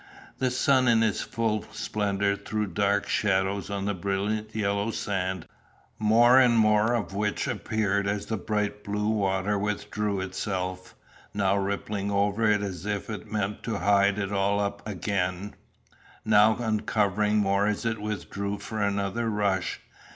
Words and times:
The 0.39 0.49
sun 0.49 0.87
in 0.87 1.01
his 1.01 1.21
full 1.21 1.63
splendour 1.71 2.35
threw 2.35 2.65
dark 2.65 3.07
shadows 3.07 3.69
on 3.69 3.85
the 3.85 3.93
brilliant 3.93 4.55
yellow 4.55 4.89
sand, 4.89 5.45
more 5.99 6.39
and 6.39 6.57
more 6.57 6.95
of 6.95 7.13
which 7.13 7.47
appeared 7.47 8.07
as 8.07 8.25
the 8.25 8.37
bright 8.37 8.83
blue 8.83 9.09
water 9.09 9.59
withdrew 9.59 10.19
itself, 10.21 10.95
now 11.35 11.55
rippling 11.55 12.09
over 12.09 12.49
it 12.49 12.63
as 12.63 12.87
if 12.87 13.11
it 13.11 13.31
meant 13.31 13.61
to 13.61 13.77
hide 13.77 14.17
it 14.17 14.31
all 14.31 14.59
up 14.59 14.81
again, 14.87 15.53
now 16.25 16.55
uncovering 16.57 17.37
more 17.37 17.67
as 17.67 17.85
it 17.85 18.01
withdrew 18.01 18.57
for 18.57 18.81
another 18.81 19.29
rush. 19.29 19.81